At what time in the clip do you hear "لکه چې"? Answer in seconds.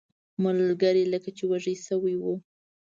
1.13-1.43